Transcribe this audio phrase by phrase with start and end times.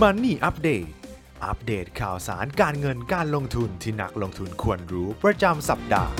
[0.00, 0.88] Money Update
[1.44, 6.12] อัปเดตข่าวสารการเงินการลงทุนที่นักลงทุนควรรู้ประจำสัปดาห์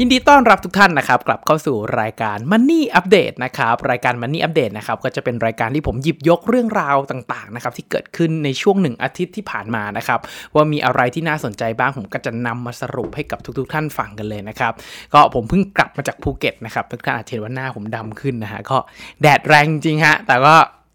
[0.00, 10.20] ยินดีต้อนรับทุกท่านนะครับกลับเข้าสู่รายการ Money Update นะครับรายการ Money Update นะครับก็จะเป็นรายการที่ผมหยิบยกเรื่องราวต่างๆนะครับที่เกิดขึ้นในช่วงหนึ่งอาทิตย์ที่ผ่านมานะครับ
[10.54, 14.72] ว่ามีอะไรที่น่าสนใจบ้างผมก็จะนำมาสรุปให้กับทุก ๆ ท่านฟังกันเลยนะครับ
[15.14, 18.78] ก็ผมเพิ่งกลับมาจากภูเก็ตนะครับทุกท่านอาจจะเห็นว่าหน้าผมดำขึ้นนะฮะก็
[19.22, 20.54] แดดแรงจริงฮะแต่ก็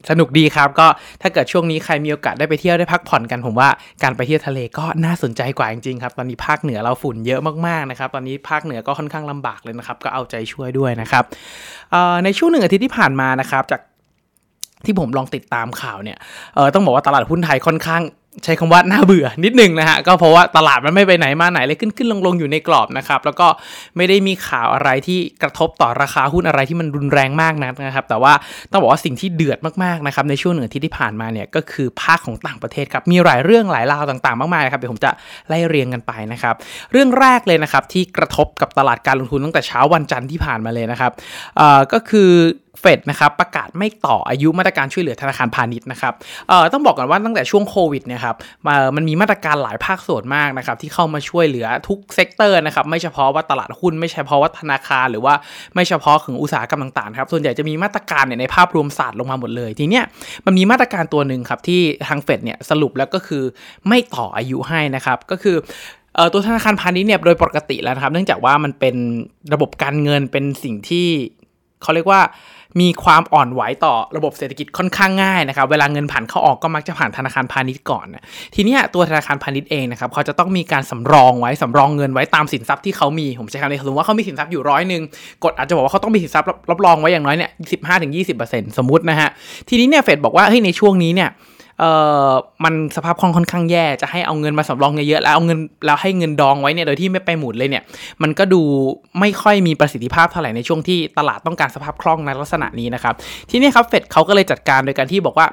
[0.09, 0.87] สนุกดีครับก็
[1.21, 3.69] ถ้าเกิดช่วงนี้ใครมีโอกาสได้ไปเที่ยวได้พักผ่อนกันผมว่า
[4.03, 11.23] การไปเที่ยวทะเลก็น่าสนใจกว่าจริงๆครับ ตอนนี้ภาคเหนือเราฝุ่นเยอะมากๆนะครับ ตอนนี้ภาคเหนือก็ค่อนข้างลำบากเลยนะครับ ก็เอาใจช่วยด้วยนะครับ
[12.23, 13.81] ในช่วงหนึ่งอาทิตย์ที่ผ่านมานะครับจาก
[14.85, 16.17] ที่ผมลองติดตามข่าวเนี่ย
[16.55, 18.01] เออต้องบอกว่าตลาดหุ้นไทยค่อนข้าง
[18.43, 23.47] ใช้คำว่าน่าเบื่อนิดหนึ่งนะฮะก็เพราะว่าตลาดมันไม่ไปไหนมาไหนเลยขึ้นขึ้นลงลงอยู่ในกรอบนะครับแล้วก็
[23.97, 28.33] ไม่ได้มีข่าวอะไรที่กระทบต่อราคาหุ้นอะไรที่มันรุนแรงมากนักนะครับ แต่ว่า
[28.71, 35.11] ต้องบอกว่าสิ่งที่เดือดมากๆนะครับในช่วงหนึ่งที่ที่ผ่านมาเนี่ยก็คือภาคของต่างประเทศครับมีหลายเรื่องหลายราวต่างๆ มากมายครับเดี๋ยวผมจะ
[35.47, 36.55] ไล่เรียงกันไปนะครับ
[36.91, 41.11] เรื่องแรกเลยนะครับที่กระทบกับตลาดการลงทุนตั้งแต่เช้าวันจันทร์ที่ผ่านมาเลยนะครับ
[41.93, 42.31] ก็คือ
[42.79, 46.13] เฟดนะครับประกาศไม่ต่ออายุมาตรการช่วยเหลือธนาคารพาณิชย์นะครับ
[46.49, 48.35] เอ่อต้องบอกก่อนว่าตั้งแต่ช่วงโควิดเนี่ยครับ
[48.95, 55.33] มันมีมาตรการหลายภาคส่วนมากนะครับที่เข้ามาช่วยเหลือทุก sector นะครับไม่เฉพาะว่าตลาดหุ้นไม่เฉพาะว่าธนาคาร หรือว่า
[55.75, 60.03] ไม่เฉพาะของอุตสาหกรรมต่างๆครับส่วนใหญ่จะมีมาตรการเนี่ยในภาพรวมศาสตร์ลงมาหมดเลยทีเนี้ย
[60.45, 63.43] มันมีมาตรการตัวหนึ่งครับที่ทางเฟดเนี่ยสรุปแล้วก็คือ
[63.87, 65.55] ไม่ต่ออายุให้นะครับก็คือ
[66.31, 68.95] ตัวธนาคารพาณิชย์เนี่ยโดยปกติแล้วนะครับ เนื่องจากว่ามันเป็น
[69.53, 71.07] ระบบการเงินเป็นสิ่งที่
[71.81, 72.21] เขาเรียกว่า
[72.81, 78.23] มีความอ่อนไหวต่อระบบเศรษฐกิจค่อนข้างง่ายนะครับ เวลาเงินผ่านเข้าออกก็มักจะผ่านธนาคารพาณิชย์ก่อนนะ
[78.55, 85.01] ทีนี้ตัวธนาคารพาณิชย์เองนะครับเขาจะต้องมีการสำรองไว้สำรองเงินไว้ตามสินทรัพย์ที่เขามีผมใช้คำนี้สมมติว่าเขามีสินทรัพย์อยู่ร้อยหนึ่ง
[85.43, 89.29] กฎอาจจะบอกว่าเขาต้องมีสินทรัพย์รับรองไว้อย่างน้อยเนี่ยสิบห้าถึงยี่สิบเปอร์เซ็นต์สมมตินะฮะ
[89.69, 91.29] ทีนี้เนี่ยเฟดบอกว่าเฮ้ยในช่วงนี้เนี่ย
[91.79, 91.91] เอ่
[92.29, 92.31] อ
[92.63, 97.83] มันสภาพคล่องค่อนข้างแย่จะให้เอาเงินมาสำรองเยอะๆแล้วเอาเงินแล้วให้เงินดองไว้เนี่ยโดยที่ไม่ไปหมุนเลยเนี่ย
[98.21, 98.61] มันก็ดู
[99.19, 103.13] ไม่ค่อยมีประสิทธิภาพเท่าไหร่ในช่วงที่ตลาดต้องการสภาพคล่องในลักษณะนี้นะครับ
[103.49, 105.47] ที่นี่ครับเฟดเขาก็เลยจัดการโดยการที่บอกว่า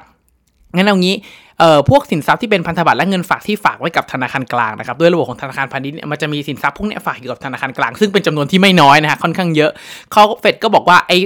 [0.75, 1.15] งั้นเอางี้
[1.59, 9.71] เอ่อพวกสินทรัพย์ที่เป็นพันธบัตรและเงินฝากที่ฝากไว้กับธนาคารกลางนะครับด้วยระบบของธนาคารพาณิชย์มันจะมีสินทรัพย์พวกนี้ฝากอยู่กับธนาคารกลาง ซึ่งเป็นจำนวนที่ไม่น้อยนะฮะค่อนข้างเยอะ
[10.11, 11.17] เขาเฟดก็บอกว่าไอ้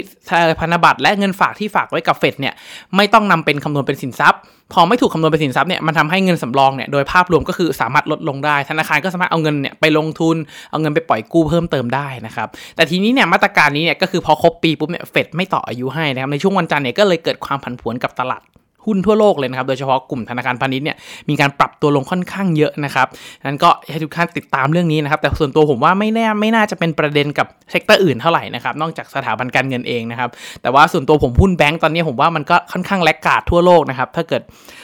[0.59, 2.53] พันธบัตรและเงินฝากที่ฝากไว้กับเฟดเนี่ย
[2.95, 4.39] ไม่ต้องนำเป็นคำนวณเป็นสินทรัพย์
[4.73, 10.35] พอไม่ถูกคำนวณเป็นสินทรัพย์เนี่ยมันทำให้เงินสำรองเนี่ยโดยภาพรวมก็คือสามารถลดลงได้ ธนาคารก็สามารถเอาเงินเนี่ยไปลงทุน
[10.71, 18.41] เอาเงินไปปล่อยกู้เพิ่มเติมได้นะครับแต่ทีนี้เนี่ยมาตรการนี้เนี่ยก็คือพอครบปีปุ๊บเนี่ยเฟดไม่ต่ออายุให้นะครับในช่วงวันจันทร์เนี่ยก็เลยเกิดความผันผวนกับตลาด
[18.85, 20.97] หุ้นทั่วโลกเลยนะครับ โดยเฉพาะกลุ่มธนาคารพาณิชย์เนี่ย
[21.29, 23.07] มีการปรับตัวลงค่อนข้างเยอะนะครับ
[23.47, 30.29] นั้นก็ให้ทุกท่านติดตามเรื่องนี้นะครับ แต่ส่วนตัวผมว่าไม่แน่ไม่น่าจะเป็นประเด็นกับ sector อื่นเท่าไหร่นะครับ นอกจากสถาบันการเงินเองนะครับ
[30.61, 34.41] แต่ว่าส่วนตัวผมหุ้นแบงก์ตอนนี้ผมว่ามันก็ค่อนข้างแลกกาดทั่วโลกนะครับ ถ้าเกิด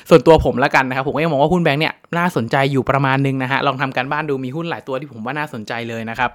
[0.09, 6.29] ส่วนตัวผมแล้วกันนะครับ ผมก็ยังมองว่าหุ้นแบงก์เนี่ยน่าสนใจอยู่ประมาณนึงนะฮะ ลองทำการบ้านดูมีหุ้นหลายตัวที่ผมว่าน่าสนใจเลยนะครับ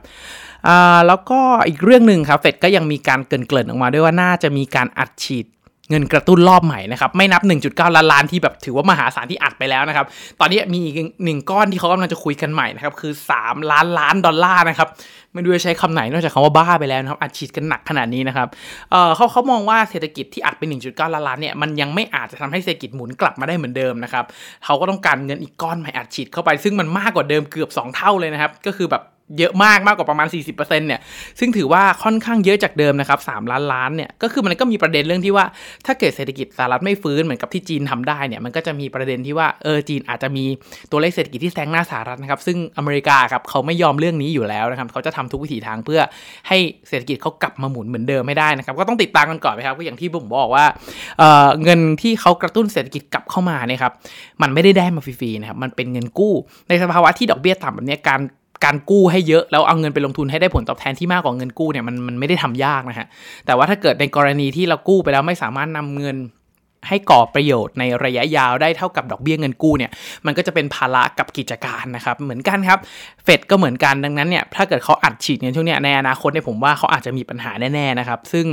[0.69, 5.47] อ่าแล้วก็อีกเรื่องหนึ่งครับ เฟดก็ยังมีการเกินๆออกมาด้วยว่าน่าจะมีการอัดฉีด
[5.93, 10.07] เงินกระตุ้นรอบใหม่นะครับ ไม่นับ 1.9 ล้านล้านที่แบบถือว่ามหาศาลที่อัดไปแล้วนะครับ
[10.41, 10.95] ตอนนี้มีอีก
[11.25, 14.89] หนึ่งก้อนที่เขากำลังจะคุยกันใหม่นะครับ คือ 3 ล้านล้านดอลลาร์นะครับ
[15.33, 18.49] ไม่รู้จะใช้คำไหนนอกจากคำว่าบ้าไปแล้วนะครับ อัดฉีดกันหนักขนาดนี้นะครับ
[18.91, 24.25] เเขาเขามองว่าเศรษฐกิจที่อัดไป 1.9 ล้านล้านเนี่ย มันยังไม่อาจจะทำให้เศรษฐกิจหมุนกลับมาได้เหมือนเดิมนะครับ
[24.65, 29.03] เขาก็ต้องการเงินอีกก้อนใหม่อัดฉีดเข้าไป ซึ่งมันมากกว่าเดิมเกือบ 2 เท่าเลยนะครับ ก็คือแบบ
[29.39, 31.01] เยอะมากมากกว่าประมาณ 40%เนี่ย
[31.39, 35.47] ซึ่งถือว่าค่อนข้างเยอะจากเดิมนะครับ 3 ล้านล้านเนี่ย ก็คือมันก็มีประเด็นเรื่องที่ว่า
[35.87, 40.45] ถ้าเกิดเศรษฐกิจสหรัฐไม่ฟื้นเหมือนกับที่จีนทำได้เนี่ย มันก็จะมีประเด็นที่ว่า เออ จีนอาจจะมี
[40.91, 46.01] ตัวเลขเศรษฐกิจที่แซงหน้าสหรัฐนะครับ ซึ่งอเมริกาครับเขาไม่ยอมเรื่องนี้อยู่แล้วนะครับ เขาจะทำทุกวิถีทางเพื่อ
[46.49, 50.65] ให้เศรษฐกิจเขากลับมาหมุนเหมือนเดิมไม่ได้นะครับ ก็ต้องติดตามกันก่อนนะครับ ก็อย่างที่ผมบอกว่า
[51.19, 53.93] เเงินที่เขากระตุ้นเศรษฐกิจกลับเข้ามาเนี่ยครับ
[54.43, 56.35] มันไม่ได้ได้มาฟรีๆนะครับ มันเป็นเงินกู้
[56.69, 58.21] ในสภาวะที่ดอกเบี้ยต่ำแบบนี้การ
[58.65, 63.07] การกู้ให้เยอะแล้วเอาเงินไปลงทุนให้ได้ผลตอบแทนที่มากกว่าเงินกู้เนี่ยมันมันไม่ได้ทำยากนะฮะ
[63.47, 66.19] แต่ว่าถ้าเกิดในกรณีที่เรากู้ไปแล้วไม่สามารถนำเงิน
[66.89, 69.91] ให้ก่อประโยชน์ในระยะยาวได้เท่ากับดอกเบี้ยเงินกู้เนี่ย
[70.27, 72.79] มันก็จะเป็นภาระกับกิจการนะครับเหมือนกันครับ
[73.25, 78.47] เฟดก็เหมือนกันดังนั้นเนี่ยถ้าเกิดเขาอัดฉีดเงินช่วงนี้ในอนาคตเนี่ยผมว่าเขาอาจจะมีปัญหาแน่ๆนะครับซึ่ง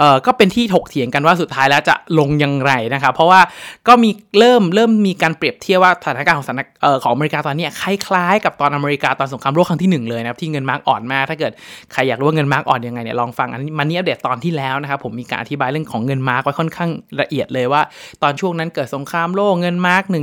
[0.00, 3.40] เอ่อก็เป็นที่ถกเถียงกันว่าสุดท้ายแล้วจะลงยังไงนะครับเพราะว่า
[3.88, 11.52] ก็มีเริ่มเริ่มมีการเปรียบเทียบว่าสถานการณ์ของสถานเอ่อของอเมริกาตอนนี้คล้ายๆ กับตอนอเมริกาตอนสงครามโลกครั้งที่1เลยนะครับที่เงินมาร์กอ่อนมากถ้าเกิด
[11.92, 17.82] ใครอยากรู้ว่าเงินมาร์กอ่อนยังไงเนี่ยลองฟังอันนี้ Money Update ตอนที่แล้วนะครับผมมีการอธิบายเรื่องของเงินมาร์กไว้ค่อนข้างละเอียดเลยว่า
[18.22, 20.14] ตอนช่วงนั้นเกิดสงครามโลกเงินมาร์ก1.2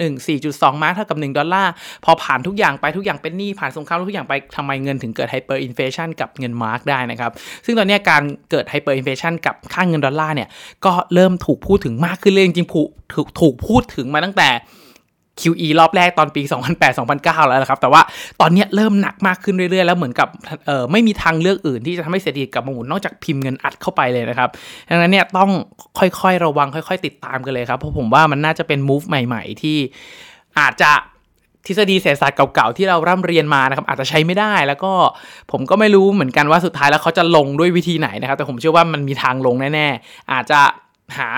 [0.00, 1.72] 1 4.2 มาร์กเท่ากับ 1 ดอลลาร์
[2.04, 7.30] พอผ่านทุกอย่างไปทุกอย่างเป็นหนี้ผ่านสงครามทุกอย่างไปทำไมเงินถึงเกิด hyperinflation กับเงินมาร์กได้นะครับ
[7.64, 10.48] ซึ่งตอนนี้การเกิด hyperinflation กับค่าเงินดอลลาร์เนี่ย
[10.84, 14.50] ก็เริ่มถูกพูดถึงมากขึ้นเลยจริงๆถูกถูกพูดถึงมาตั้งแต่
[15.40, 16.42] QE รอบแรกตอนปี
[16.90, 18.02] 2008-2009 แล้วนะครับ แต่ว่า
[18.40, 20.28] ตอนนี้เริ่มหนักมากขึ้นเรื่อยๆ แล้วเหมือนกับ
[20.66, 24.48] เออไม่มีทางเลือกอื่นที่จะทำให้เศรษฐกิจกลับมาหมุนนอกจากพิมพ์เงินอัดเข้าไปเลยนะครับ
[24.88, 25.50] ดังนั้นเนี่ยต้อง
[25.98, 29.78] ค่อยๆ ระวังค่อย ๆ ติดตามกันเลยครับ เพราะผมว่ามันน่าจะเป็น move ใหม่ ๆ ที่
[30.58, 30.90] อาจจะ
[31.66, 34.92] ทฤษฎีเศรษฐศาสตร์เก่าๆที่เราร่ำเรียนมานะครับอาจจะใช้ไม่ได้ แล้วก็
[35.52, 40.60] ผมก็ไม่รู้เหมือนกันว่าสุดท้ายแล้วเขาจะลงด้วยวิธีไหนนะครับ แต่ผมเชื่อว่ามันมีทางลงแน่ๆ อาจจะ
[41.18, 41.28] หา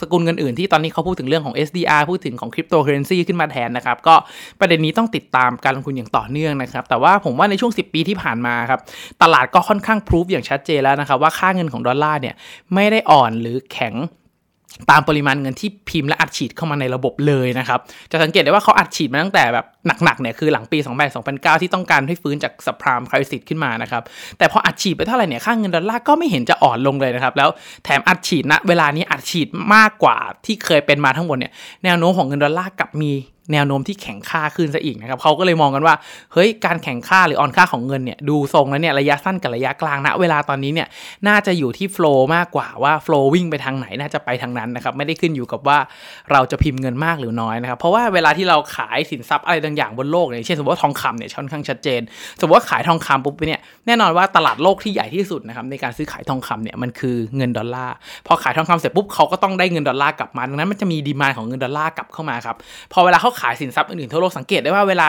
[0.00, 4.14] สกุลเงินอื่นที่ตอนนี้เขาพูดถึงเรื่องของ SDR พูดถึงของคริปโตเคอเรนซีขึ้นมาแทนนะครับ ก็
[4.60, 8.80] ประเด็นนี้ต้องติดตามการลงทุนอย่างต่อเนื่องนะครับ แต่ว่าผมว่าในช่วง 10 ปีที่ผ่านมาครับ
[9.22, 12.34] ตลาดก็ค่อนข้างพิสูจน์อย่างชัดเจนแล้วนะครับ ว่าค่าเงินของดอลลาร์เนี่ย
[12.74, 13.94] ไม่ได้อ่อนหรือแข็ง
[14.90, 17.80] ตามปริมาณเงินที่พิมพ์และอัดฉีดเข้ามาในระบบเลยนะครับ
[18.10, 19.66] จะสังเกตได้ว่าเขาอัดฉีดมาตั้งแต่แบบ
[20.04, 20.78] หนักๆเนี่ยคือหลังปี
[21.20, 24.02] 2008-2009 ที่ต้องการให้ฟื้นจาก subprime crisis ขึ้นมานะครับ
[24.38, 27.48] แต่พออัดฉีดไปเท่าไหร่เนี่ยค่าเงินดอลลาร์ก็ไม่เห็นจะอ่อนลงเลยนะครับ แล้ว
[27.84, 31.52] แถมอัดฉีดณเวลานี้อัดฉีดมากกว่าที่เคยเป็นมาทั้งหมดเนี่ย
[31.84, 33.12] แนวโน้มของเงินดอลลาร์กลับมี
[33.52, 35.94] แนวโน้มที่แข็งค่าขึ้นซะอีกนะครับเขาก็เลยมองกันว่า
[36.32, 40.88] เฮ้ยการแข็งค่าหรืออ่อนค่าของเงินเนี่ยดูทรงแล้วเนี่ยระยะสั้นกับระยะกลางณเวลาตอนนี้เนี่ย
[41.28, 45.78] น่าจะอยู่ที่โฟล์มากกว่าว่าโฟล์วิ่งไปทางไหนน่าจะไปทางนั้นนะครับไม่ได้ขึ้นอยู่กับว่า
[46.32, 52.00] เราจะพิมพ์เงินมากหรือน้อยนะครับเพราะว่าเวลาที่เราขายสินทรัพย์อะไรบางอย่างบนโลกเนี่ยเช่นสมมติว่าทองคำเนี่ยค่อนข้างชัดเจน
[52.40, 57.94] สมมติว่าขายทองคำปุ๊บเนี่ยแน่นอนว่าตลาดโลกที่ใหญ่ที่สุดนะครับในการซื้อขายทองคำเนี่ยมันคือเงินดอลลาร์
[58.26, 62.56] พอขายทองคำเสร็จปุ๊บเขาก็ต้องได้เงินดอลลาร์กลับมาดังนั้นมันจะมีดีมานของเงินดอลลาร์กลับเข้ามาครับ
[62.92, 65.08] พอเวลาเขาขายสินทรัพย์อื่นๆทั่วโลกสังเกตได้ว่าเวลา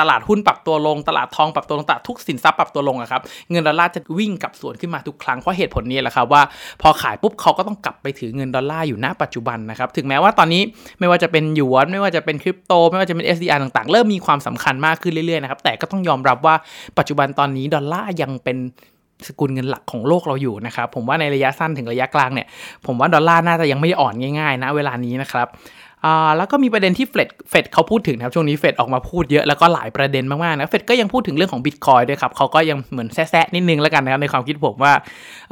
[0.00, 6.42] ตลาดหุ้นปรับตัวลง ตลาดทองปรับตัวลงตลาดทุกสินทรัพย์ปรับตัวลงอะครับเงินดอลลาร์จะวิ่งกลับสวนขึ้นมาทุกครั้งเพราะเหตุผลนี้แหละครับว่า
[6.82, 10.62] พอขายปุ๊บเขาก็ต้องกลับไปถือเงินดอลลาร์อยู่ณปัจจุบันนะครับถึงแม้ว่าตอนนี้
[10.98, 16.54] ไม่ว่าจะเป็นหยวนไม่ว่าจะเป็นคริปโต ไม่ว่าจะเป็น SDR ต่างๆ เริ่มมีความสำคัญมากขึ้นเรื่อยๆนะครับแต่ก็ต้องยอมรับว่า
[16.98, 18.56] ปัจจุบันตอนนี้ดอลลาร์ยังเป็น
[19.28, 22.46] สกุลเงินหลักของโลกเราอยู่นะครับผมว่าในระยะสั้นถึงระยะกลางเนี่ย
[22.86, 25.48] ผมว่าดอลลาร์น่าจะยังไม่อ่อนง่ายๆนะเวลานี้นะครับ
[26.04, 34.92] อ่าแล้วก็มีประเด็นที่เฟดเฟดเขาพูดถึงนะครับช่วงนี้เฟดออกมาพูดเยอะแล้วก็หลายประเด็นมากๆนะเฟดก็ยังพูดถึงเรื่องของบิตคอยด้วยครับเขาก็ยังเหมือนแซะนิดนึงแล้วกันนะครับในความคิดผมว่า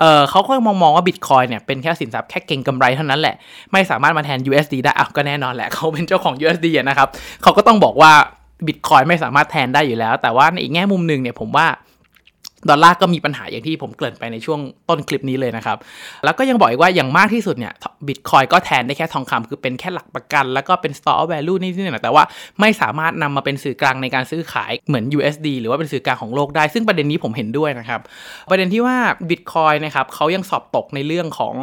[0.00, 3.34] เออเขาก็มองมองว่าบิตคอยเนี่ยเป็นแค่สินทรัพย์แค่เก่งกำไรเท่านั้นแหละ
[3.72, 7.08] ไม่สามารถมาแทน USD ได้อะก็แน่นอนแหละเขาเป็นเจ้าของ USD นะครับ
[7.42, 8.12] เขาก็ต้องบอกว่า
[8.66, 11.66] บิตคอยไม่สามารถแทนได้อยู่แล้ว แต่ว่าในอีกแง่มุมหนึ่งเนี่ยผมว่า
[12.68, 15.76] ดอลลาร์ก็มีปัญหาอย่างที่ผมเกริ่นไปในช่วงต้นคลิปนี้เลยนะครับ
[16.24, 17.72] แล้วก็ยังบอกอีกว่าอย่างมากที่สุดเนี่ย
[18.06, 22.24] บิตคอยก็แทนได้แค่ทองคำคือเป็นแค่หลักประกัน แล้วก็เป็น store of value นี่นี่นะแต่ว่า
[22.60, 28.00] ไม่สามารถนำมาเป็นสื่อกลางในการซื้อขายเหมือน USD หรือว่าเป็นสื่อกลางของโลกได้ ซึ่งประเด็นนี้ผมเห็นด้วยนะครับ
[28.50, 28.96] ประเด็นที่ว่า
[29.28, 31.54] บิตคอยนะครับเขายังสอบตกในเรื่องของ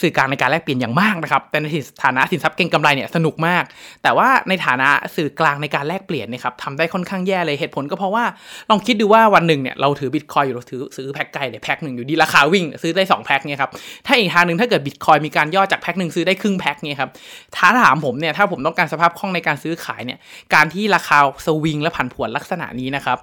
[0.00, 1.66] สื่อกลางในการแลกเปลี่ยนอย่างมากนะครับ แต่ใน
[2.04, 3.64] ฐานะสินทรัพย์เก่งกำไรเนี่ยสนุกมาก
[4.02, 8.24] แต่ว่าในฐานะสื่อกลางในการแลกเปลี่ยนนะครับทำได้ค่อนข้างแย่เลยเหตุผลก็เพราะว่า
[8.70, 13.70] ลองคิดดูว่าวันหนึ่งเนี่ยเราถือบิตคอยน์อยู่เราถือซื้อแพ็คไก่เนี่ยแพ็คหนึ่งอยู่ดีราคาวิ่งซื้อได้2แพ็คเนี่ยครับ
[14.06, 17.10] ถ้าอีกทางหนึ่งถ้าเกิดบิตคอยน์มีการย่อจากแพ็คหนึ่งซื้อได้ครึ่งแพ็คเนี่ยครับ
[17.56, 20.18] ถ้าถามผมเนี่ยถ้าผมต้องการสภาพคล่องในการซื้อขายเนี่ย
[20.54, 23.18] การที่ราคาสวิงและผันผวนลักษณะนี้นะครับ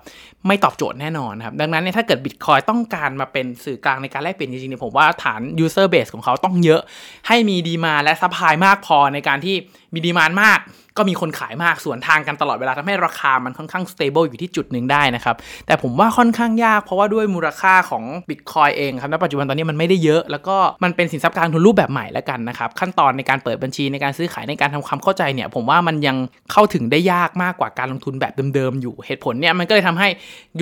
[0.48, 6.82] ไม่ตอบโจทย์แน่นอนครับดังนั้นเนี่ยถ้าเกิดบิตคอยน์ต้องการมาเป็นสื่อกลางในการแลกเปลี่ยนจริงๆเนี่ยผมว่าฐาน user base ของเขาต้องเยอะ
[7.28, 9.56] ให้มี demand และ supply มากพอในการที่
[9.94, 10.60] มี demand มาก
[10.98, 15.36] ก็มีคนขายมากสวนทางกันตลอดเวลาทำให้ราคามันค่อนข้าง stable อยู่ที่จุดหนึ่งได้นะครับ
[15.68, 26.18] แต่ผมว่าค่อนข้างยากเพราะว่าด้วยมูลค่าของบิตคอยน์เองครับณปัจจุบันตอนนี้มันไม่ได้เยอะ แล้วก็มันเป็นสินทรัพย์การลงทุนรูปแบบใหม่แล้วกันนะครับ ขั้นตอนในการเปิดบัญชีในการซื้อขายในการทำความเข้าใจเนี่ย ผมว่ามันยัง
[26.52, 30.08] เข้าถึงได้ยากมากกว่าการลงทุนแบบเดิมๆอยู่เหตุผลเนี่ยมันก็เลยทำให้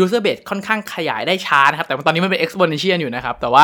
[0.01, 3.63] user base ค่อนข้างขยายได้ช้านะครับแต่ตอนนี้มันเป็น exponential อยู่นะครับแต่ว่า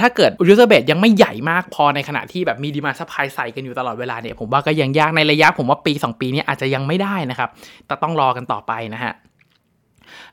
[0.00, 7.48] ถ้าเกิด user base ยังไม่ใหญ่มากพอในขณะที่แบบมี demand supply ใส่กันอยู่ตลอดเวลาเนี่ยผมว่าก็ยังยากในระยะผมว่าปี 2 ปีนี้อาจจะยังไม่ได้นะครับ
[7.86, 9.12] แต่ต้องรอกันต่อไปนะฮะ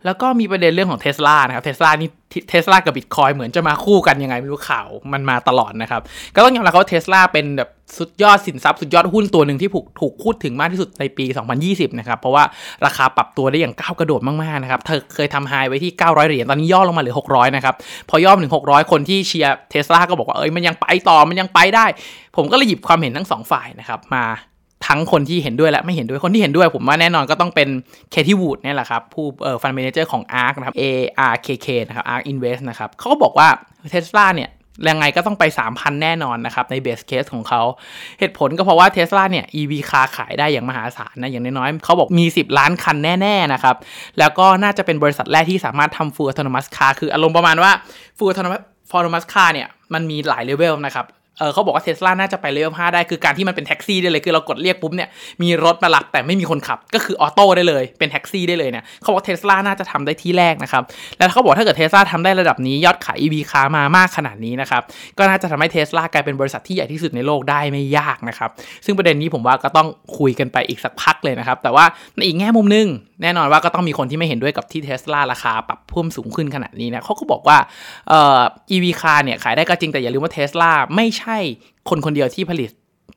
[0.05, 2.09] แล้วก็มีประเด็นเรื่องของเทสลานะครับเทสลานี่
[2.50, 6.01] เทสลากับบิตคอยน์เหมือนจะมาคู่กันยังไงไม่รู้ข่าวมันมาตลอดนะครับ
[6.35, 11.25] ก็ต้องยอมรับว่าเทสลาเป็นแบบสุดยอดสินทรัพย์สุดยอดหุ้นตัวหนึ่งที่ถูกถูกพูดถึงมากที่สุดในปี
[11.61, 12.43] 2020 นะครับ เพราะว่า
[12.85, 17.75] ราคาปรับตัวได้อย่างก้าวกระโดดมากๆนะครับ เธอเคยทำ high ไว้ที่ 900 เหรียญตอนนี้ย่อลงมาเหลือ 600 นะครับ
[18.09, 21.85] พอย่อถึง 600 คนที่เชียร์เทสลาก็บอกว่าเอ้ยมันยังไปต่อมันยังไปได้
[22.35, 24.25] ผมก็เลยหยิบความเห็นทั้งสองฝ่ายนะครับมา
[24.88, 27.69] ทั้งคนที่เห็นด้วยและไม่เห็นด้วยคนที่เห็นด้วย ผมว่าแน่นอนก็ต้องเป็น
[28.12, 30.83] Cathie Wood นี่แหละครับผู้เอ่อ fund manager ของ ARK นะครับ A
[31.31, 33.47] R K K นะครับ ARK Invest นะครับเขาก็บอกว่า
[33.89, 34.51] เทสลาเนี่ย
[34.89, 37.61] ยังไงก็ต้องไป 3,000 แน่นอนนะครับ ใน base case ของเขา
[38.19, 43.75] เหตุผลก็เพราะว่าเทสลาเนี่ย EV คาขายได้อย่างมหาศาลนะ อย่างน้อยๆเขาบอกมี 10 ล้านคันแน่ ๆ นะครับ
[44.19, 47.71] แล้วก็น่าจะเป็นบริษัทแรกที่สามารถทำ full autonomous car คืออารมณ์ประมาณว่า
[48.17, 51.05] full autonomous autonomous car เนี่ย มันมีหลายเลเวลนะครับ
[51.38, 55.09] เออเขาบอกว่าเทสลาน่าจะไปเลเวล5ได้คือการที่มันเป็นแท็กซี่ได้เลยคือเรากดเรียกปุ๊บเนี่ย
[55.43, 60.83] มีรถมารับแต่ไม่มีคนขับ ก็คือออโต้ได้เลยเป็นแท็กซี่ได้เลยเนี่ยเขาบอกเทสลาน่าจะทำได้ที่แรกนะครับ
[61.17, 64.81] แล้วเขาบอกถ้าเกิดเทสลาทำได้ระดับนี้ยอดขาย EV คามามากขนาดนี้นะครับ
[65.17, 68.50] ก็น่าจะทำให้เทสลากลายเป็นบริษัทที่ใหญ่ที่สุดในโลกได้ไม่ยากนะครับ
[68.85, 71.85] ซึ่งประเด็นนี้ผมว่าก็ต้องคุยกันไปอีกสักพักเลยนะครับแต่ว่า
[72.15, 72.88] ในอีกแง่มุมนึง
[73.23, 77.57] แน่นอนว่าก็ต้องมีคนที่ไม่เห็นด้วยกับที่เทสลาราคาปรับเพิ่มสูงขึ้นขนาดนี้นะเขาก็บอกว่า
[78.09, 81.38] เอ่อ EV คาเนี่ยขายได้ก็จริงแต่อย่าลืมว่าเทสลาไม่ใช่
[81.90, 82.70] คนคนเดียวที่ผลิต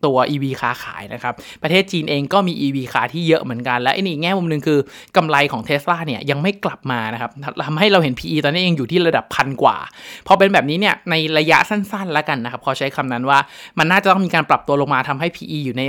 [0.04, 4.78] ตัว EV ค้าขายนะครับ ประเทศจีนเองก็มี EV ค้าที่เยอะเหมือนกัน และอีกแง่มุมหนึ่งคือ
[5.16, 7.30] กำไรของเท s l a เนี่ยยังไม่กลับมานะครับ
[7.66, 9.76] ทำให้เราเห็น PE ตอนนี้เองอยู่ที่ระดับพันกว่า
[10.26, 13.38] พอเป็นแบบนี้เนี่ยในระยะสั้นๆแล้วกันนะครับ พอใช้คำนั้นว่า
[13.78, 15.82] มันน่าจะต้องมีการปรับตัวลงมาทำให้ PE อยู่ใน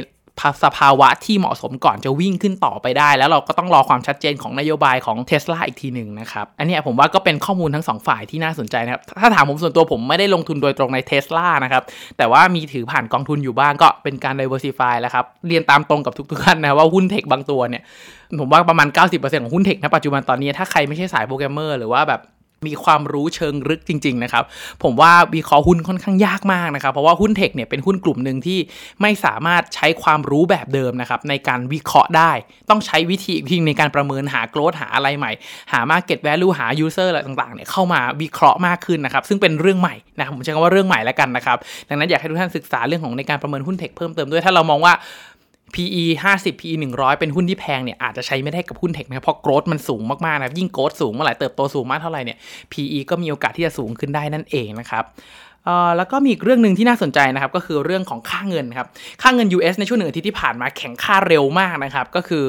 [0.63, 11.83] สภาวะที่เหมาะสมก่อนจะวิ่งขึ้นต่อไปได้ แล้วเราก็ต้องรอความชัดเจนของนโยบายของเท s l a อีกทีหนึ่งนะครับ อันนี้ผมว่าก็เป็นข้อมูลทั้ง 2 ฝ่ายที่น่าสนใจนะครับ ถ้าถามผมส่วนตัวผมไม่ได้ลงทุนโดยตรงในเท s l a นะครับ
[12.17, 17.83] แต่ว่ามีถือผ่านกองทุนอยู่บ้างก็เป็นการ diversify แล้วครับ เรียนตามตรงกับทุกๆท่านนะว่าหุ้น tech บางตัวเนี่ย
[18.39, 22.21] ผมว่าประมาณ 90%ของหุ้น tech ณปัจจุบันตอนนี้ถ้าใครไม่ใช่สายโปรแกรมเมอร์หรือว่าแบบ
[22.67, 24.43] มีความรู้เชิงลึกจริง ๆ นะครับ
[24.83, 28.59] ผมว่าวิเคราะห์หุ้นค่อนข้างยากมากนะครับ เพราะว่าหุ้น tech เนี่ยเป็นหุ้นกลุ่มหนึ่งที่
[29.01, 32.31] ไม่สามารถใช้ความรู้แบบเดิมนะครับในการวิเคราะห์ได้
[32.69, 35.31] ต้องใช้วิธีอีกในการประเมินหา growth หาอะไรใหม่
[35.71, 41.57] หา Market Value หา User อะไรต่างๆเนี่ยเข้ามาวิเคราะห์มากขึ้นนะครับ ซึ่งเป็นเรื่องใหม่นะครับผมใช้คำว่าเรื่องใหม่แล้วกันนะครับ
[41.89, 44.93] ดังนั้นอยากให้ทุกท่านศึกษาเรื่องของในการประเมินหุ้นเทคเพิ่มเติมด้วยถ้าเรามองว่า
[45.73, 46.03] PE
[46.33, 52.37] 50 PE 100 เป็นหุ้นที่แพงเนี่ยอาจจะใช้ไม่ได้กับหุ้นเทคนะเพราะโกรดมันสูงมากๆนะยิ่งโกรดสูงเมื่อไหร่เติบโตสูงมากเท่าไหร่เนี่ย
[52.71, 55.05] PE ก็มีโอกาสที่จะสูงขึ้นได้นั่นเองนะครับ
[55.97, 58.87] แล้วก็มีอีกเรื่องหนึ่งที่น่าสนใจนะครับก็คือเรื่องของค่าเงินครับ
[59.21, 62.43] ค่าเงิน US ในช่วงหนึ่งอาทิตย์ที่ผ่านมาแข็งค่าเร็วมากนะครับก็คือ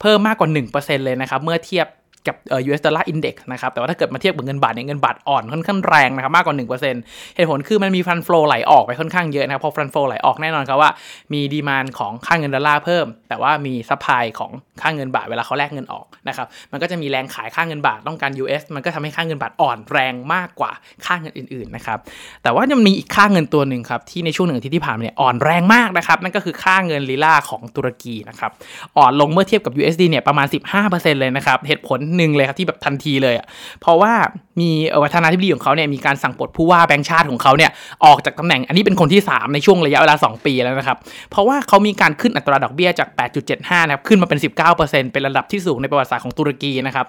[0.00, 1.86] เพิ่มมากกว่า 1%เลยนะครับเมื่อเทียบ
[2.26, 10.90] กับเอ่อ US dollar index นะครับ แต่ว่าถ้าเกิดมาเทียบกับเงินบาทเนี่ย เงินบาทอ่อนค่อนข้างแรงนะครับ มากกว่า 1%เหตุผลคือมันมีฟันฟลูไหลออกไปค่อนข้างเยอะนะครับ พอฟันฟลูไหลออกแน่นอนครับว่า
[11.32, 20.72] มี demand ของค่าเงินดอลลาร์เพิ่ม แต่ว่ามี supply ของค่าเงินบาทเวลาเขาแลกเงินออกนะครับ มันก็จะมีแรงขายค่าเงินบาทต้องการ US มันก็ทำให้ค่าเงินบาทอ่อนแรงมากกว่า
[21.06, 21.98] ค่าเงินอื่นๆนะครับ
[22.42, 28.50] แต่ว่าจะมีอีกค่าเงินตัวหนึ่งครับที่ในช่วงหนึ่งที่ที่ผ่านมาเนี่ยอ่อนแรงมากนะครับนั่นก็คือค่าเงินลีราของตุรกีนะครับ
[28.96, 30.46] อ่อนลงเมื่อเทียบกับ USD เนี่ยประมาณ
[30.78, 33.46] 15%เลยนะครับเหตุผลหนึ่งเลยครับที่แบบทันทีเลยอะ
[33.80, 34.12] เพราะว่า
[34.60, 37.70] ประธานาธิบดีของเขาเนี่ยมีการสั่งปลดผู้ว่าแบงค์ชาติของเขาเนี่ย
[38.04, 40.98] ออกจากตำแหน่งอันนี้เป็นคนที่ 3 ในช่วงระยะเวลา 2 ปีแล้วนะครับ
[41.30, 43.08] เพราะว่าเขามีการขึ้นอัตราดอกเบี้ยจาก
[43.48, 44.38] 8.75 นะครับขึ้นมาเป็น
[44.76, 47.08] 19%เป็นระดับที่สูงในประวัติศาสตร์ของตุรกีนะครับ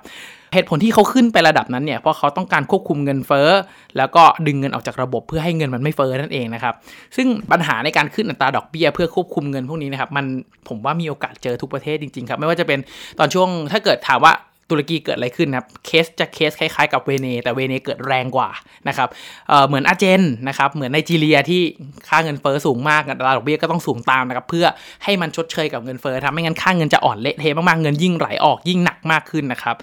[0.53, 3.49] เหตุผลที่เขาขึ้นไประดับนั้นเนี่ยเพราะเขาต้องการควบคุมเงินเฟ้อ
[3.97, 6.73] แล้วก็ดึงเงินออกจากระบบเพื่อให้เงินมันไม่เฟ้อนั่นเองนะครับ
[7.15, 10.25] ซึ่งปัญหาในการขึ้นอัตราดอกเบี้ยเพื่อควบคุมเงินพวกนี้นะครับมัน
[10.67, 12.79] ผมว่ามีโอกาสเจอทุกประเทศจริงๆครับไม่ว่าจะเป็น
[13.19, 14.33] ตอนช่วงถ้าเกิดถามว่า
[14.69, 18.49] ตุรกีเกิดอะไรขึ้นนะครับเคสจะเคสคล้ายๆกับเวเน แต่เวเนเกิดแรงกว่า
[18.87, 19.09] นะครับ
[19.49, 21.61] เเหมือนอาเจนนะครับเหมือนไนจีเรียที่
[22.09, 24.65] ค่าเงินเฟอ้อสูงมากตราดอกเบี้ยก็ต้องสูงตามนะครับเพื่อ
[25.03, 29.75] ให้มันชดเชยกับเงินเฟอ้อทำไม่งั้นค่าเงินจะอ่อนเละเทะมากๆเงินยิ่งไหลออกยิ่งหนักมากขึ้นนะครับ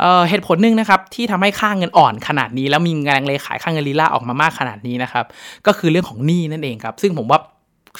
[0.00, 5.24] เเหตุผลหนึ่งนะครับที่ทำให้ค่าเงินอ่อนขนาดนี้ แล้วมีแรงเลยขายค่าเงินลีลาออกมามากขนาดนี้นะครับ
[5.66, 7.40] ก็คือเรื่องของหนี้นั่นเองครับซึ่งผมว่า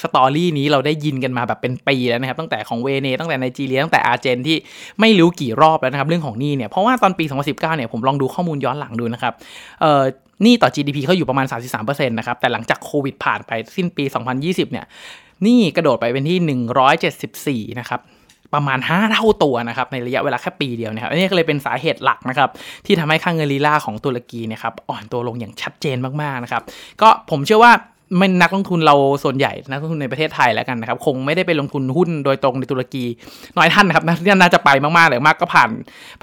[0.03, 4.57] สตอรี่นี้เราได้ยินกันมาแบบเป็นปีแล้วนะครับ ตั้งแต่ของเวเนตั้งแต่ไนจีเรียตั้งแต่อาร์เจนที่
[4.99, 9.33] ไม่รู้กี่รอบแล้วนะครับ เรื่องของหนี้เนี่ยเพราะว่าตอนปี 2019 เนี่ยผมลองดูข้อมูลย้อนหลังดูนะครับ
[9.81, 10.03] เอ่อ
[10.43, 11.45] หนี้ต่อ GDP เขาอยู่ประมาณ
[11.77, 14.03] 33%นะครับ แต่หลังจากโควิดผ่านไปสิ้นปี
[14.39, 14.85] 2020 เนี่ย
[15.43, 18.01] หนี้กระโดดไปเป็นที่ 174 นะครับ
[18.53, 22.49] ประมาณ 5 เท่าตัวนะครับในระยะเวลาแค่ปีเดียวนะครับอันนี้ก็เลยเป็นสาเหตุหลักนะครับ
[22.85, 26.63] ที่ทำให้ค่างเงินลีลาของตุรกีนะครับอ่อนตัวลงอย่างชัดเจนมากๆนะครับ
[27.01, 27.71] ก็ผมเชื่อว่า
[28.17, 33.05] ไม่นักลงทุนเราส่วนใหญ่นักลงทุนในประเทศไทยแล้วกันนะครับ คงไม่ได้ไปลงทุนหุ้นโดยตรงในตุรกี
[33.57, 35.69] น้อยท่านนะครับนี่น่าจะไปมากๆเลยมากก็ผ่าน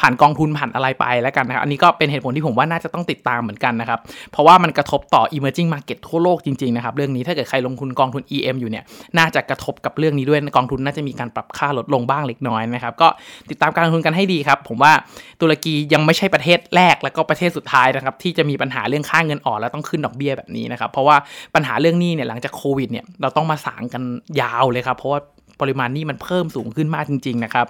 [0.00, 3.98] ผ่านกองทุนผ่านอะไรไปแล้วกันนะครับอันนี้ก็เป็นเหตุผลที่ผมว่าน่าจะต้องติดตามเหมือนกันนะครับ
[4.32, 8.84] เพราะว่ามันกระทบต่อ emerging market ทั่วโลกจริงๆนะครับเรื่องนี้ถ้าเกิดใครลงทุนกองทุน EM อยู่เนี่ย
[9.18, 13.08] น่าจะกระทบกับเรื่องนี้ด้วยกองทุนน่าจะมีการปรับค่าลดลงบ้างเล็กน้อยนะครับก็
[13.50, 14.92] ติดตามการลงทุนกันให้ดีครับ ผมว่า
[15.40, 21.16] ตุรกียังไม่ใช่ประเทศแรกแล้วก็ประเทศสุดท้ายนะครับที่จะมีปัญหาเรื่องค่าเงินอ่อนแล้วต้องขึ้นดอกเบี้ยแบบนี้นะครับเพราะว่า
[21.54, 24.02] ปัญหาเรื่องนี้เนี่ยหลังจากโควิดเนี่ยเราต้องมาสางกัน
[24.40, 25.20] ยาวเลยครับ เพราะว่า
[25.60, 27.66] ปริมาณนี้มันเพิ่มสูงขึ้นมากจริง ๆ นะครับ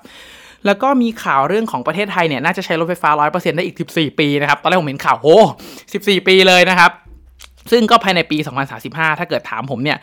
[0.67, 5.27] แล้วก็มีข่าวเรื่องของประเทศไทยเนี่ยน่าจะใช้รถไฟฟ้า 100%ได้อีก 14 ปีนะครับ ตอนแรกผมเห็นข่าวโห
[5.79, 6.91] 14 ปีเลยนะครับ
[7.71, 8.39] ซึ่งก็ภายในปี
[8.79, 9.99] 2035 ถ้าเกิดถามผมเนี่ย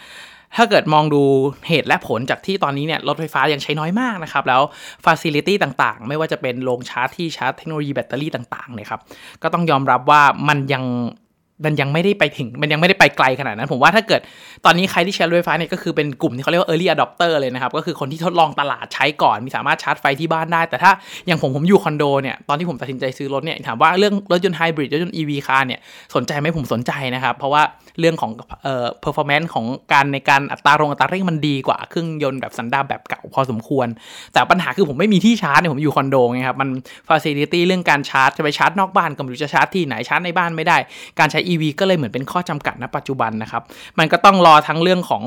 [0.57, 1.21] ถ้าเกิดมองดู
[1.67, 4.61] เหตุและผลจากที่ตอนนี้เนี่ยรถไฟฟ้ายังใช้น้อยมากนะครับ แล้ว
[5.03, 9.01] facility ต่างๆ ไม่ว่าจะเป็นโรงชาร์จที่ชาร์จเทคโนโลยีแบตเตอรี่ต่างๆเนี่ยครับ
[9.43, 10.83] ก็ต้องยอมรับว่ามันยัง
[11.65, 14.21] มันยังไม่ได้ไปถึง มันยังไม่ได้ไปไกลขนาดนั้น ผมว่าถ้าเกิด
[14.65, 20.91] ตอนนี้ใครที่ใช้รถไฟฟ้าเนี่ยก็คือเป็นกลุ่มที่เขาเรียกว่า early adopter เลยนะครับ ก็คือคนที่ทดลองตลาดใช้ก่อน มีสามารถชาร์จไฟที่บ้านได้ แต่ถ้า
[21.27, 25.79] อย่างผมผมอยู่คอนโดเนี่ย ตอนที่ผมตัดสินใจซื้อรถเนี่ย ถามว่าเรื่องรถยนต์ไฮบริดรถยนต์ EV car เนี่ย
[26.15, 27.61] สนใจไหมผมสนใจนะครับ เพราะว่า
[27.99, 28.31] เรื่องของ
[28.63, 33.87] เอ่อ performance ของการในการอัตราลงอัตราเร่งมันดีกว่าเครื่องยนต์แบบสันดาปแบบเก่าพอสมควร
[34.33, 36.69] แต่ปัญหาคือผมไม่มีที่ชาร์จเนี่ยผมอยู่คอนโดไงครับ มัน
[37.09, 40.77] facility เรื่องการชาร์จ จะไปชาร์จนอกบ้านก็ไม่รู้จะชาร์จที่ไหนชาร์จในบ้านไม่ได้
[41.19, 43.63] การใช้ EV ก็เลยเหมือนเป็นข้อจำกัดณปัจจุบันนะครับ
[43.99, 45.23] มันก็ต้องรอทั้งเรื่องของ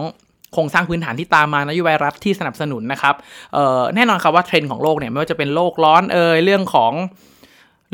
[0.53, 3.15] โครงสร้างพื้นฐานที่ตามมานโยบายรัฐที่สนับสนุนนะครับ
[3.95, 6.93] แน่นอนครับว่าเทรนด์ของโลกเนี่ยไม่ว่าจะเป็นโลกร้อนเอ่ยเรื่องของ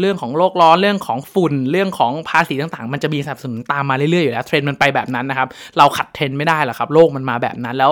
[0.01, 5.49] เรื่องของโลกร้อนเรื่องของฝุ่น เรื่องของภาษีต่างๆ มันจะมีสนับสนุนตามมาเรื่อยๆอยู่แล้วเทรนด์มันไปแบบนั้นนะครับ
[5.79, 7.91] เราขัดเทรนด์ไม่ได้หรอกครับ โลกมันมาแบบนั้นแล้ว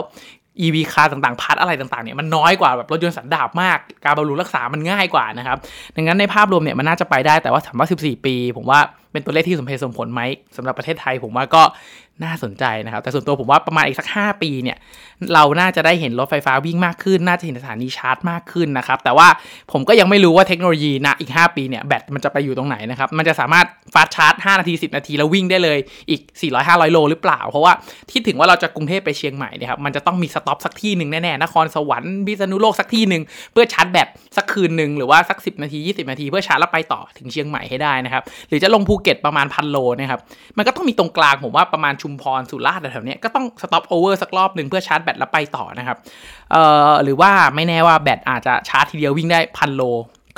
[0.64, 5.58] EV คาร์ต่างๆพาร์ทอะไรต่างๆเนี่ยมันน้อยกว่าแบบรถยนต์สันดาปมาก การบำรุงรักษามันง่ายกว่านะครับ
[5.96, 8.80] ดังนั้นในภาพรวมเนี่ยมันน่าจะไปได้แต่ว่าถามว่า14 ปี ผมว่า
[9.12, 10.20] เป็นตัวเลขที่สมเหตุสมผลไหม
[10.56, 11.62] สำหรับประเทศไทยผมว่าก็
[12.24, 14.76] น่าสนใจนะครับ แต่ส่วนตัวผมว่าประมาณอีกสัก 5 ปีเนี่ย
[15.34, 19.28] เราน่าจะได้เห็นรถไฟฟ้าวิ่งมากขึ้น น่าจะเห็นสถานีชาร์จมากขึ้นนะครับ แต่ว่า
[19.72, 25.78] ผมก็ยังไม่รู้ว่าเทคโนโลยีนะอีก 5 ปีเนี่ยแบตมันจะไปอยู่ตรงไหนนะครับ มันจะสามารถฟาสชาร์จ 5 นาที 10 นาทีแล้ววิ่งได้เลย
[26.10, 26.20] อีก
[26.56, 27.72] 400-500 โลหรือเปล่า เพราะว่า
[28.10, 40.20] ที่ถึงว่าเราจะกรุงเทพไปเชียงใหม่เนี่ยครับมันจะต้องมีสต็อปสักที่หนึ่งแน่ๆนครสวรรค์พิษณุโลกสักที่หนึ่งเพื่อชาร์จแบตสักคืนหนึ่งหรือว่าสัก 10 นาที 20 นาที เพื่อชาร์จแล้วไปต่อถึงเชียงใหม่ให้ได้นะครับ หรือจะลงภูเก็ตประมาณพันโลนะครับ
[40.56, 45.96] มันก็ต้องมีตรงกลางผมว่าประมาณชุมพรสุราษฎร์แถวนี้ก็ต้อง stopover สักรอบหนึ่งเพื่อชาร์จแบตแล้วไปต่อนะครับ
[46.52, 49.82] เอ่อหรือว่าไม่แน่ว่าแบตอาจจะชาร์จทีเดียววิ่งได้พันโล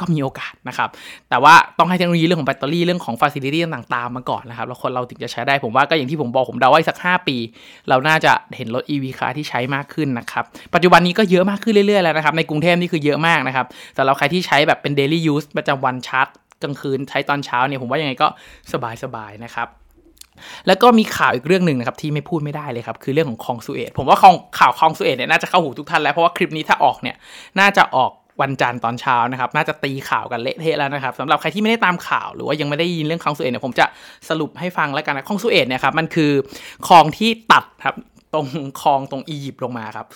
[0.00, 0.88] ก็มีโอกาสนะครับ
[1.30, 7.36] แต่ว่าต้องให้เทคโนโลยีเรื่องของแบตเตอรี่เรื่องของฟ a ซิลิตี้ต่างๆตามมาก่อนนะครับ แล้วคนเราถึงจะใช้ได้ผมว่าก็อย่างที่ผมบอกผมเดาไว้สัก 5 ปี
[7.88, 10.44] เราน่าจะเห็นรถ EV คาร์ที่ใช้มากขึ้นนะครับ
[10.74, 16.28] ปัจจุบันนี้ก็เยอะมากขึ้นเรื่อยๆแล้วนะครับ ในกรุงเทพนี่คือเยอะมากนะครับแต่เราใครที่ใช้แบบเป็น daily use ประจำวันชาร์จ
[16.62, 18.26] กลางคืนใช้ตอนเช้าเนี่ยผมว่ายังไงก็
[19.02, 19.68] สบายๆนะครับ
[20.66, 24.18] แล้วก็มีข่าวอีกเรื่องหนึ่งนะครับที่ไม่พูดไม่ได้เลยครับคือเรื่องของคลองสุเอตผมว่า
[24.58, 27.16] ข่าวคลองสุเอตเนี่ยน่าจะเข้าหูทุกท่านแล้วเพราะว่าคลิปนี้ถ้าออกเนี่ย
[27.60, 28.10] น่าจะออก
[28.40, 33.86] วันจันทร์ตอนเช้านะครับ น่าจะตีข่าวกันเละเทะแล้วนะครับสำหรับใครที่ไม่ได้ตามข่าวหรือว่ายังไม่ได้ยินเรื่องคลองสุเอตเนี่ยผมจะ
[34.28, 36.30] สรุปให้ฟังแล้วกันนะคลองสุเอตเนี่ยครับมันคือ
[36.86, 37.96] คลองที่ตัดครับ
[38.34, 38.46] ตรง
[38.80, 40.06] คลองตรงอียิปต์ลงมาครับ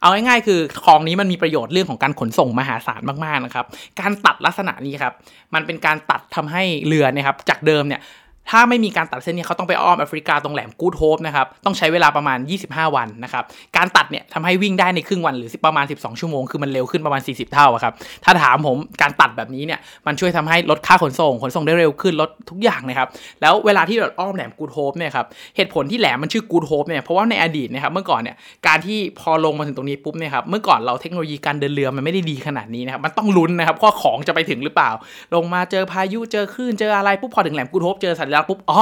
[0.00, 3.66] เอาง่ายๆคือคลองนี้มันมีประโยชน์เรื่องของการขนส่งมหาศาลมากๆนะครับ
[4.00, 5.12] การตัดลักษณะนี้ครับ
[5.54, 8.00] มันเป็นการตัดทำให้เรือเนี่ยครับจากเดิมเนี่ย
[8.50, 12.38] ถ้าไม่มีการตัดเส้นนี้เขาต้องไปอ้อมแอฟริกาตรงแหลมกูดโฮปนะครับ ต้องใช้เวลาประมาณ
[12.68, 13.44] 25 วันนะครับ
[13.76, 17.92] การตัดเนี่ยทำให้วิ่งได้ในครึ่งวันหรือประมาณ 12 ชั่วโมง คือมันเร็วขึ้นประมาณ 40 เท่าครับ
[18.24, 23.08] ถ้าถามผมการตัดแบบนี้เนี่ยมันช่วยทำให้ลดค่าขนส่ง ขนส่งได้เร็วขึ้นลดทุกอย่างนะครับ
[23.40, 34.90] แล้วเวลาที่เราอ้อมแหลมกูดโฮปเนี่ยครับ เหตุผลที่แหลมมันชื่อกูดโฮปเนี่ย เพราะว่าในอดีตนะครับเมื่อก่อนเนี่ย การที่พอลงมาถึงตรงนี้ปุ๊บเนี่ยครับ เมื่อก่อนเราเทคโนโลยีการเดินเรือมันไม่ได้ดีขนาดนี้นะครับ มันต้องลุ้นนะครับว่าของจะไปถึงหรือเปล่า
[35.34, 38.80] ลงมาเจอพายุเจอคลื่นเจออะไรปุ๊บพอถึงแหลมกูดโฮปเจอสัญลกษณ์ปุ๊บอ๋อ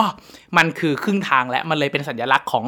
[0.57, 2.64] มันคือครึ่งทางแล้วมันเลยเป็นสัญลักษณ์ของ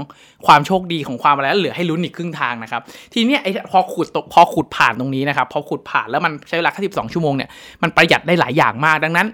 [0.46, 7.50] ความโชคดีของความอะไรแล้วเหลือให้ลุ้นอีกครึ่งทางนะครับ ทีนี้ไอ้พอขุดตกพอขุดผ่านตรงนี้นะครับพอขุดผ่านแล้วมันใช้เวลาแค่สิบสองชั่วโมงเนี่ย
[7.82, 9.26] มันประหยัดได้หลายอย่างมากดังนั้น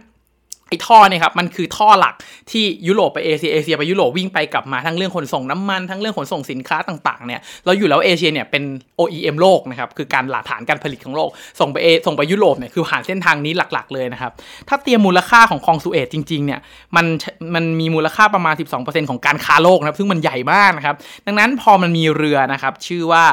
[0.69, 2.15] ไอ้ท่อเนี่ยครับมันคือท่อหลัก
[2.51, 8.63] ที่ยุโรปไปเอเชียเอเชียไปยุโรปวิ่งไปกลับมาทั้งเรื่องขนส่งน้ำมันทั้งเรื่องขนส่งสินค้าต่างๆเนี่ยเราอยู่แล้วเอเชียเนี่ยเป็น
[8.99, 14.33] OEM โลกนะครับคือการหลักฐานการผลิตของโลก ส่งไปเอส่งไปยุโรปเนี่ยคือผ่านเส้นทางนี้หลักๆเลยนะครับ
[14.69, 16.61] ถ้าเตรียมมูลค่าของคลองสุเอตจริงๆเนี่ย
[16.97, 17.07] มัน
[17.55, 20.97] มันมีมูลค่าประมาณ 12%ของการค้าโลกนะครับซึ่งมันใหญ่มากนะครับ
[21.27, 23.25] ดังนั้นพอมันมีเรือนะครับชื่อว่า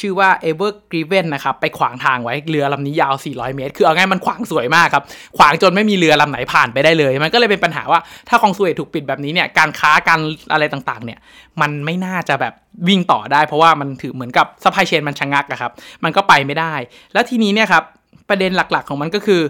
[0.00, 5.04] ชื่อว่า Ever Given นะครับ ไปขวางทางไว้เรือลำนี้ยาว 400 เมตร คือเอาง่ายมันขวางสวยมากครับ
[5.38, 10.20] ขวางจนไม่มีเรือลำไหนผ่านไปได้เลย มันก็เลยเป็นปัญหาว่าถ้าคลองสุเอซถูกปิดแบบนี้เนี่ยการค้าการ
[10.52, 11.18] อะไรต่างๆ เนี่ย
[11.60, 12.54] มันไม่น่าจะแบบ
[12.88, 15.72] วิ่งต่อได้ เพราะว่ามันถือเหมือนกับ supply chain มันชะงักอะครับ
[16.04, 16.74] มันก็ไปไม่ได้
[17.12, 17.84] แล้วทีนี้เนี่ยครับ
[18.30, 19.40] ประเด็นหลักๆ ของมันก็คือ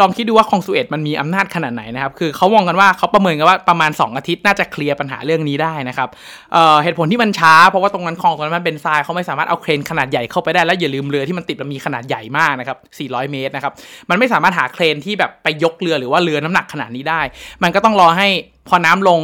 [0.00, 6.08] ลองคิดดูว่าคลองสุเอซมันมีอำนาจขนาดไหนนะครับ คือเขามองกันว่าเขาประเมินกันว่าประมาณ 2 อาทิตย์น่าจะเคลียร์ปัญหาเรื่องนี้ได้นะครับ
[6.52, 13.72] เเหตุผลที่มันช้า เพราะว่าตรงนั้นคลองตรงนั้นมันเป็นทรายเขาไม่สามารถเอาเครนขนาดใหญ่เข้าไปได้แล้วอย่าลืมเรือที่มันติดมันมีขนาดใหญ่มากนะครับ 400 เมตรนะครับ
[14.10, 17.20] มันไม่สามารถหาเครนที่แบบไปยกเรือหรือว่าเรือน้ำหนักขนาดนี้ได้
[17.62, 18.28] มันก็ต้องรอให้
[18.68, 19.20] พอน้ำลง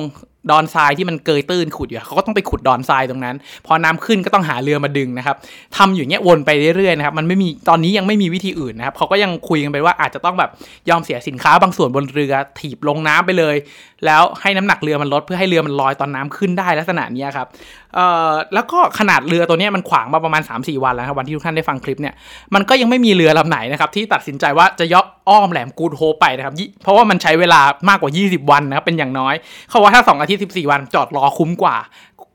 [0.50, 5.36] ดอนทรายที่มันเกยตื้นขุดอยู่เขาก็ต้องไปขุดดอนทรายตรงนั้น พอน้ำขึ้นก็ต้องหาเรือมาดึงนะครับ
[5.76, 10.50] ทำอยู่เงี้ยวนไปเรื่อยๆนะครับมันไม่มีตอนนี้ยังไม่มีวิธีอื่นนะครับเขาก็ยังคุยกันไปว่าอาจจะต้องแบบ
[10.90, 13.56] ยอมเสียสินค้าบางส่วนบนเรือถีบลงน้ำไปเลย
[14.06, 17.46] แล้วให้น้ำหนักเรือมันลดเพื่อให้เรือมันลอยตอนน้ำขึ้นได้ลักษณะนี้ครับ
[17.94, 22.14] เอ่อแล้วก็ขนาดเรือตัวนี้มันขวางมาประมาณ 3-4 วันแล้วครับวันที่ทุกท่านได้ฟังคลิปเนี่ย
[22.54, 29.34] มันก็ยังไม่มีเรือลำไหนนะครับที่ตัดสินใจว่าจะย่ออ้อมแหลมกูดโฮไปนะครับเพราะว่ามันใช้เวลามากกว่า 20 วันนะครับเป็นอย่างน้อย
[29.68, 31.76] เขาว่าถ้า 2 อาทิตย์ 14 วันจอดรอคุ้มกว่า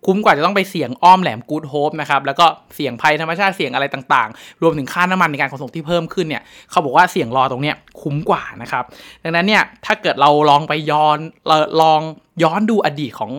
[0.07, 8.83] คุ้มกว่าจะต้องไปเสี่ยงอ้อมแหลมกูดโฮปนะครับแล้วก็เสี่ยงภัยธรรมชาติเสี่ยงอะไรต่างๆ รวมถึงค่าน้ำมันในการขนส่งที่เพิ่มขึ้นเนี่ยเขาบอกว่าเสี่ยงรอตรงเนี้ยคุ้มกว่านะครับ
[9.23, 11.17] ดังนั้นเนี่ยถ้าเกิดเราลองไปย้อน
[11.81, 12.01] ลอง
[12.43, 13.31] ย้อนดูอดีตของ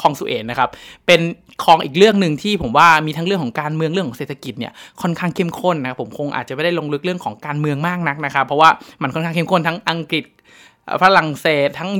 [0.00, 0.68] คลองสุเอตนะครับ
[1.06, 1.20] เป็น
[1.64, 8.70] คลองอีกเรื่องหนึ่งที่ผมว่ามีทั้งเรื่องของการเมืองเรื่องของเศรษฐกิจเนี่ยค่อนข้างเข้มข้นนะครับผมคงอาจจะไม่ได้ลงลึกเรื่องของการเมืองมากนักนะครับ เพราะว่า
[9.02, 10.24] มันค่อนข้างเข้มข้นทั้งอังกฤษ
[11.02, 11.90] ฝรั่งเศสทั้ง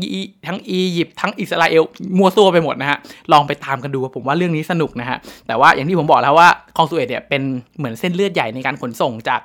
[0.46, 1.82] ทั้งอียิปต์ทั้งอิสราเอล
[2.18, 2.98] มัวซัวไปหมดนะฮะ
[3.32, 7.42] ลองไปตามกันดูผมว่าเรื่องนี้สนุกนะฮะแต่ว่าอย่างที่ผมบอกแล้วว่าคลองสุเอตเนี่ยเป็น
[7.78, 9.40] เหมือนเส้นเลือดใหญ่ในการขนส่งจาก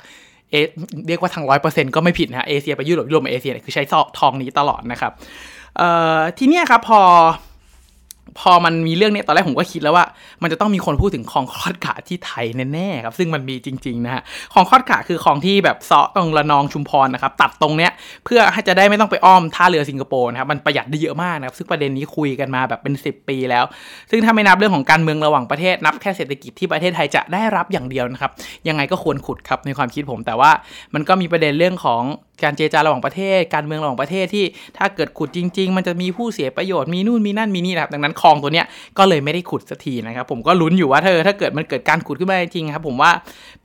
[0.51, 0.55] เอ
[1.07, 3.83] เรียกว่าทางร้อยเปอร์เซ็นต์ก็ไม่ผิดนะฮะเอเชียไปยุโรปยุโรปไปเอเชียคือใช้
[4.19, 5.12] ทองนี้ตลอดนะครับ
[5.77, 7.01] เอ่อทีเนี้ยครับพอ
[8.39, 10.05] พอมันมีเรื่องนี้ตอนแรกผมก็คิดแล้วว่า
[10.41, 14.21] มันจะต้องมีคนพูดถึงคลองคอดขาที่ไทยแน่ๆครับ ซึ่งมันมีจริงๆนะฮะ
[14.53, 17.91] คลองคอดขาคือคลองที่แบบเซาะตรงระนองชุมพรนะครับ ตัดตรงเนี้ย
[18.25, 23.65] เพื่อให้จะได้ไม่ต้องไปอ้อมท่าเรือสิงคโปร์นะครับมันประหยัดได้เยอะมากนะครับซึ่งประเด็นนี้คุยกันมาแบบเป็น 10 ปีแล้ว
[24.09, 28.31] ซึ่งถ้าไม่นับเรื่องของการเมืองระหว่างประเทศนับแค่เศรษฐกิจที่ประเทศไทยจะได้รับอย่างเดียวนะครับ
[28.67, 30.51] ยังไงก็ควรขุดครับในความคิดผม แต่ว่า
[30.93, 32.03] มันก็มีประเด็นเรื่องของ
[32.43, 34.45] การเจรจาระหว่างประเทศ การเมืองระหว่างประเทศที่
[34.77, 38.65] ถ้าเกิดขุดจริง ๆ มันจะมีผู้เสียประโยชน์มีนู่นมีนั่นมีนี่นะครับดังนั้นคลองตัวเนี้ย
[38.97, 43.12] ก็เลยไม่ได้ขุดสักทีนะครับผมก็ลุ้นอยู่ว่าเธอถ้าเกิดมันเกิดการขุดขึ้นมาจริงครับผมว่า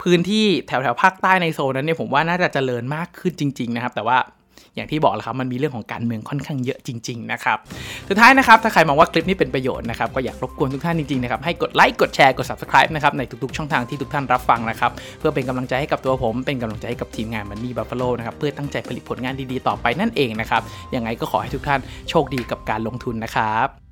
[0.02, 4.18] พื้นที่แถวแถวภาคใต้ในโซนนั้นเนี่ยผมว่าน่าจะเจริญมากขึ้นจริง ๆ นะครับ แต่ว่า
[4.76, 7.58] อย่างที่บอกแล้วครับมันมีเรื่องของการเมืองค่อนข้างเยอะจริง ๆ นะครับ
[8.08, 18.34] สุดท้ายนะครับ ถ้าใครมองว่าคลิปนี้เป็นประโยชน์นะครับ ก็อยากรบกวนทุกท่านจริง ๆ นะครับ ให้กดไลค์ กดแชร์ กด subscribe นะครับ ในทุก ๆ ช่องทางที่ทุกท่านรับฟังนะครับ เพื่อเป็นกำลังใจให้กับตัวผม เป็นกำลังใจให้กับทีมงานมันนี่บัฟฟาโลนะครับ
[18.38, 20.62] เพื่อตั้งใจผลิตผลงานดี ๆ ต่อไปนั่นเองนะครับ
[20.94, 23.83] ยังไงก็ขอให้ทุกท่านโชคดีกับการลงทุนนะครับ